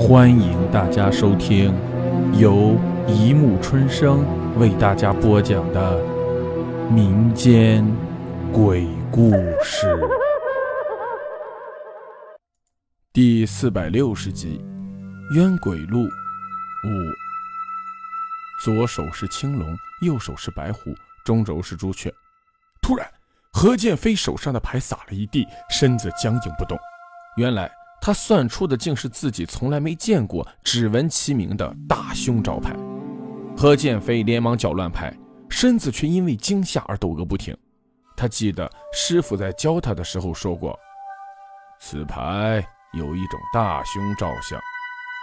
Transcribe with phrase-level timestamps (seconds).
[0.00, 1.74] 欢迎大家收听
[2.32, 2.74] 由
[3.06, 4.24] 一木春生
[4.58, 6.02] 为大家播讲的
[6.90, 7.86] 民间
[8.50, 9.30] 鬼故
[9.62, 9.86] 事
[13.12, 14.64] 第四百六十集
[15.34, 16.08] 《冤鬼路》五。
[18.64, 20.94] 左手是青龙，右手是白虎，
[21.26, 22.10] 中轴是朱雀。
[22.80, 23.06] 突然，
[23.52, 26.78] 何建飞手上的牌撒了一地，身子僵硬不动。
[27.36, 27.70] 原来。
[28.00, 32.74] 他算出的竟是自己从来没见过、只闻其名的大凶招牌。
[33.56, 35.14] 何建飞连忙搅乱牌，
[35.50, 37.54] 身子却因为惊吓而抖个不停。
[38.16, 40.78] 他记得师傅在教他的时候说过
[41.78, 44.58] ：“此牌有一种大凶兆象，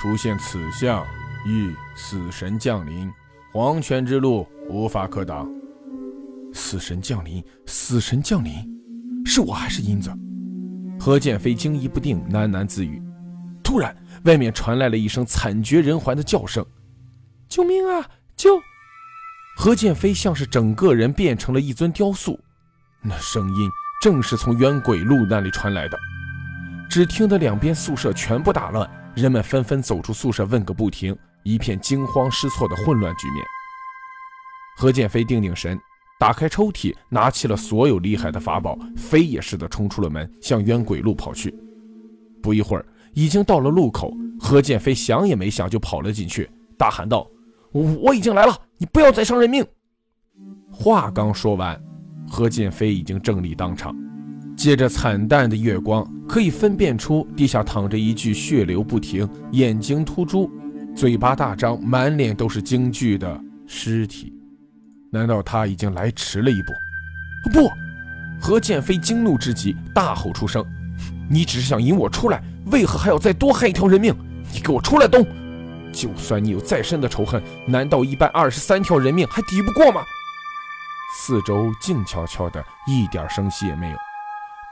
[0.00, 1.06] 出现此象，
[1.46, 3.10] 遇死神降临，
[3.52, 5.50] 黄泉之路无法可挡。”
[6.54, 8.52] 死神降临，死神降临，
[9.24, 10.10] 是我还是英子？
[11.04, 13.02] 何建飞惊疑不定，喃喃自语。
[13.60, 16.64] 突然，外面传来了一声惨绝人寰的叫声
[17.50, 18.08] ：“救命啊！
[18.36, 18.50] 救！”
[19.58, 22.38] 何建飞像是整个人变成了一尊雕塑，
[23.02, 23.68] 那声音
[24.00, 25.98] 正是从冤鬼路那里传来的。
[26.88, 33.44] 只听得两边宿舍全部打乱，人们纷纷走出宿舍问个不停，一片惊慌失措的混乱局面。
[34.76, 35.76] 何建飞定定神。
[36.22, 41.52] 打开抽屉，拿起了所有厉害的法宝，飞也似的冲出了门，向冤鬼路跑去。
[42.40, 44.14] 不一会儿，已经到了路口。
[44.38, 46.48] 何建飞想也没想就跑了进去，
[46.78, 47.28] 大喊道
[47.74, 49.66] ：“我已经来了，你不要再伤人命！”
[50.70, 51.76] 话刚说完，
[52.28, 53.92] 何建飞已经正立当场。
[54.56, 60.48] 借着惨淡的月光，可以分辨出地下躺着一具血流不停、眼睛突出、
[60.94, 64.32] 嘴巴大张、满脸都是惊惧的尸体。
[65.14, 66.72] 难道他已经来迟了一步？
[67.52, 67.70] 不！
[68.40, 70.64] 何建飞惊怒之极，大吼出声
[71.28, 74.16] ：“你只是想引我出来，为何还要再多害一条人命？
[74.54, 75.22] 你给我出来，东！
[75.92, 80.02] 就算你有再深的仇恨，难道一般二十三条人命还抵不过吗？”
[81.20, 83.96] 四周静悄悄的，一点声息也没有，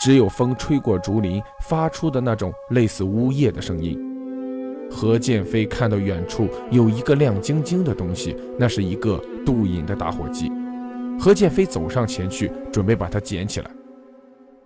[0.00, 4.09] 只有风吹过竹林发出的那种类似呜咽的声音。
[4.90, 10.50] 何建飞看到远处有一个亮晶晶的东西，那是一个镀银的打火机。
[11.18, 13.70] 何建飞走上前去，准备把它捡起来。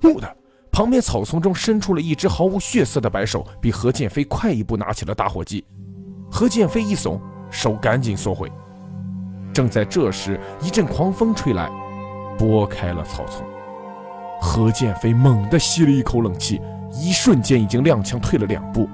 [0.00, 0.26] 蓦地，
[0.72, 5.64] 旁边草丛中伸出了一只毫无血色的白手，比何建飞快一步拿起了打火机。
[6.30, 7.20] 何建飞一怂，
[7.50, 8.50] 手赶紧缩回。
[9.52, 11.70] 正在这时，一阵狂风吹来，
[12.38, 13.44] 拨开了草丛。
[14.41, 16.60] 何建飞猛地吸了一口冷气，
[16.92, 18.88] 一瞬间已经踉跄退了两步。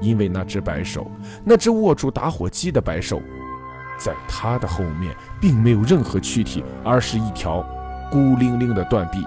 [0.00, 1.10] 因为那只白手，
[1.44, 3.20] 那只握住打火机的白手，
[3.98, 7.64] 在他的后面并没有任何躯体，而是一条
[8.10, 9.26] 孤零零的断臂，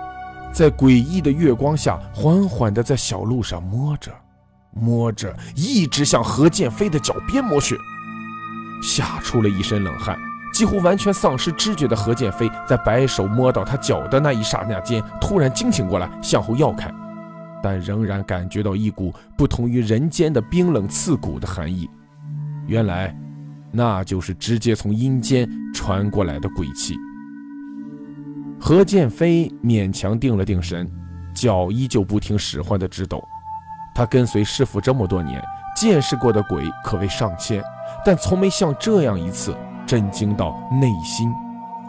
[0.52, 4.12] 在诡异的月光下，缓缓地在小路上摸着，
[4.72, 7.78] 摸着，一直向何建飞的脚边摸去。
[8.82, 10.18] 吓出了一身冷汗，
[10.54, 16.92] 几乎完全丧失知觉的何建飞，在白手摸到他脚的那一刹那间，突然惊醒过来，向后要开。
[17.62, 21.90] 但仍然感觉到一股不同于人间的冰冷刺骨的寒意，
[22.68, 23.16] 原来
[23.72, 26.96] 那就是直接从阴间传过来的鬼气。
[28.60, 30.90] 何建飞勉强定了定神，
[31.34, 33.24] 脚依旧不听使唤的直抖。
[33.94, 35.42] 他跟随师傅这么多年，
[35.76, 37.64] 见识过的鬼可谓上千，
[38.06, 39.56] 但从没像这样一次
[39.86, 41.32] 震惊到内心，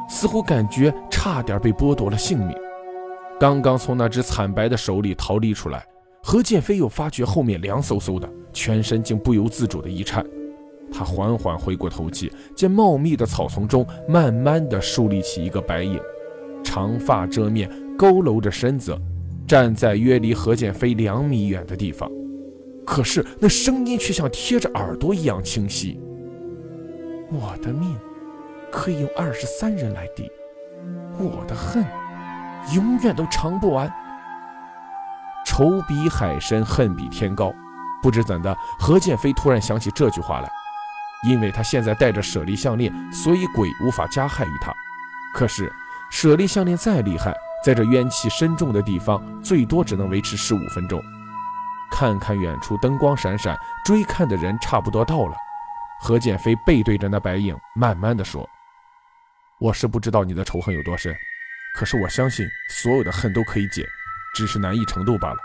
[0.09, 2.56] 似乎感觉差点被剥夺了性命。
[3.43, 5.85] 刚刚从那只惨白的手里逃离出来，
[6.23, 10.25] 何建飞又发觉后面凉飕飕的，全身竟不由自主的一颤。
[10.93, 15.99] 他缓缓回过头去，见茂密的草丛中慢慢的竖立起一个白影，
[16.63, 18.97] 长发遮面，佝偻着身子，
[19.45, 22.09] 站在约离何建飞两米远的地方。
[22.87, 26.01] 可是那声音却像贴着耳朵一样清晰
[27.29, 27.97] ：“我的命
[28.71, 30.31] 可以用二十三人来抵，
[31.19, 31.85] 我的恨。”
[32.75, 33.93] 永远都偿不完。
[35.45, 37.53] 仇比海深，恨比天高。
[38.03, 40.50] 不知怎的，何建飞突然想起这句话来。
[41.25, 44.73] 因为他现在带着舍利项链，所以鬼无法加害于他。
[45.35, 45.73] 可是
[46.11, 47.32] 舍利项链再厉害，
[47.64, 51.00] 在这冤气深重的地方，最多只能维持十五分钟。
[51.93, 55.37] 看看远处灯光闪闪，追看的人差不多到了。
[56.00, 58.49] 何建飞背对着那白影，慢慢的说
[59.61, 61.14] ：“我是不知道你的仇恨有多深。”
[61.75, 63.87] 可是我相信，所有的恨都可以解，
[64.35, 65.39] 只是难易程度罢了。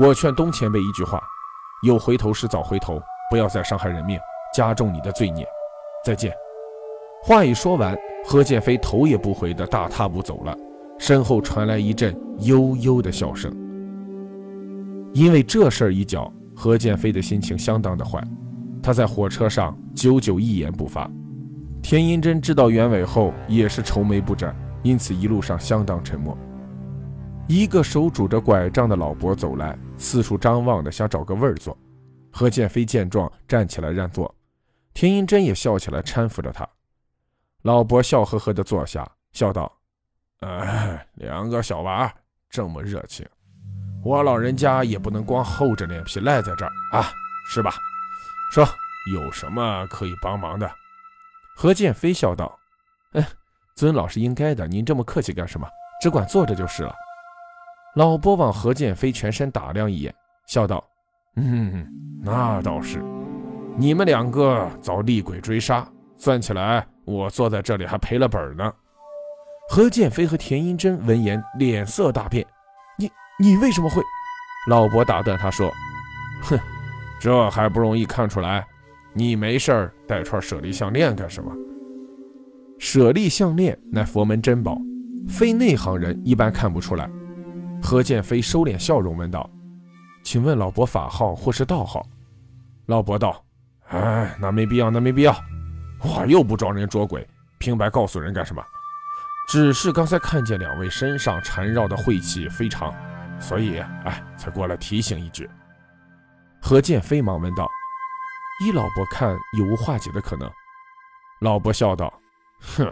[0.00, 1.20] 我劝东前辈一句话：
[1.82, 3.00] 有回头时早回头，
[3.30, 4.18] 不要再伤害人命，
[4.54, 5.46] 加重你的罪孽。
[6.04, 6.32] 再见。
[7.22, 10.56] 话一说完，何建飞头也不回的大踏步走了，
[10.98, 13.50] 身后传来一阵悠悠的笑声。
[15.12, 18.22] 因为这事儿一搅，何建飞的心情相当的坏，
[18.82, 21.10] 他在火车上久久一言不发。
[21.82, 26.36] 田英珍知道原委后也是愁眉不展，因此一路上相当沉默。
[27.48, 31.76] 一个手拄着拐杖的老伯走来，四处张望的想找个位儿坐。
[32.32, 34.32] 何建飞见状，站起来让座，
[34.94, 36.68] 田英珍也笑起来搀扶着他。
[37.62, 39.70] 老伯笑呵呵地坐下，笑道
[40.40, 42.12] ：“哎，两个小娃
[42.48, 43.26] 这么热情。”
[44.02, 47.10] 我老人家也不能光厚着脸皮赖在这儿啊，
[47.50, 47.74] 是吧？
[48.52, 48.64] 说
[49.12, 50.70] 有什么可以帮忙的？
[51.56, 52.58] 何建飞笑道
[53.12, 53.28] ：“哎，
[53.80, 55.66] 尊老是应该的，您这么客气干什么？
[56.02, 56.94] 只管坐着就是了。”
[57.96, 60.14] 老伯往何建飞全身打量一眼，
[60.46, 60.84] 笑道
[61.36, 61.88] ：“嗯，
[62.22, 63.02] 那倒是。
[63.78, 65.88] 你们两个遭厉鬼追杀，
[66.18, 68.70] 算起来我坐在这里还赔了本呢。”
[69.70, 72.46] 何建飞和田英珍闻言脸色大变。
[73.38, 74.02] 你为什么会？
[74.68, 75.72] 老伯打断他说
[76.44, 76.60] ：“哼，
[77.18, 78.62] 这还不容易看出来？
[79.14, 81.50] 你没事儿带串舍利项链干什么？
[82.80, 84.76] 舍利项链乃佛门珍宝，
[85.28, 87.08] 非内行人一般看不出来。”
[87.82, 89.48] 何建飞收敛笑容问道
[90.24, 92.04] ：“请问老伯法号或是道号？”
[92.86, 93.44] 老伯道
[93.88, 95.36] ：“哎，那没必要，那没必要。
[96.02, 97.24] 我又不装人捉鬼，
[97.58, 98.62] 平白告诉人干什么？
[99.46, 102.92] 只是刚才看见两位身上缠绕的晦气非常。”
[103.38, 105.48] 所以，哎，才过来提醒一句。
[106.60, 107.68] 何建飞忙问道
[108.64, 110.50] ：“依老伯看，有无化解的可能？”
[111.40, 112.12] 老伯笑道
[112.60, 112.86] ：“哼，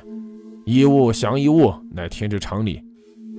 [0.65, 2.83] 一物降一物，乃天之常理。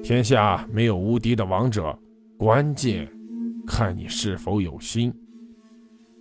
[0.01, 1.97] 天下没有无敌的王者，
[2.37, 3.11] 关键
[3.67, 5.13] 看你是否有心。”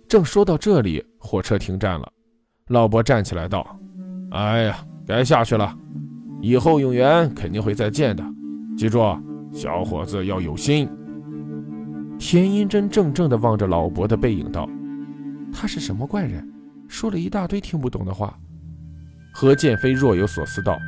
[0.09, 2.11] 正说到这里，火车停站了。
[2.67, 3.79] 老伯站起来道
[4.31, 5.73] ：“哎呀，该下去了。
[6.41, 8.23] 以后有缘肯定会再见的，
[8.77, 8.99] 记住。”
[9.51, 10.87] 小伙子要有心。
[12.19, 14.69] 田英真怔怔地望着老伯的背影，道
[15.51, 16.47] ：“他是什么怪人？
[16.87, 18.37] 说了一大堆听不懂的话。”
[19.31, 20.79] 何建飞若有所思道：“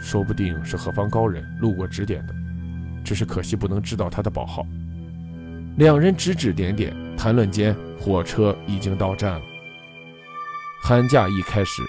[0.00, 2.34] 说不定是何方高人路过指点的，
[3.04, 4.64] 只是可惜不能知道他的宝号。”
[5.76, 9.42] 两人指指点点，谈论间，火车已经到站了。
[10.82, 11.82] 寒假一开始，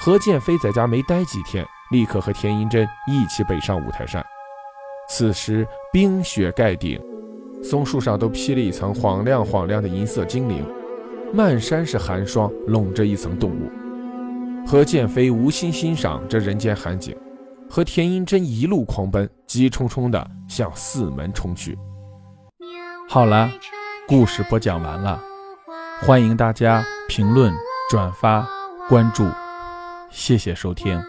[0.00, 4.24] 何建飞在家没待几天，立刻和田英珍一起北上五台山。
[5.08, 7.00] 此时冰雪盖顶，
[7.62, 10.66] 松树上都披了一层晃亮晃亮的银色精灵，
[11.32, 13.70] 漫山是寒霜，笼着一层冻雾。
[14.68, 17.16] 何剑飞无心欣赏这人间寒景，
[17.70, 21.78] 和田英珍一路狂奔，急冲冲地向四门冲去。
[23.08, 23.48] 好了，
[24.08, 25.22] 故事播讲完了，
[26.00, 27.54] 欢迎大家评论、
[27.88, 28.44] 转发、
[28.88, 29.24] 关注，
[30.10, 31.00] 谢谢收听。